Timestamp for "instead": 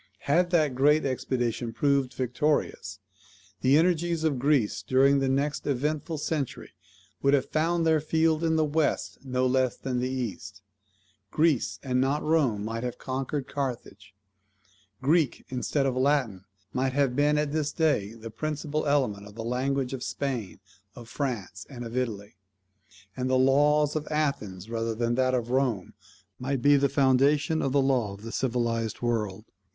15.49-15.85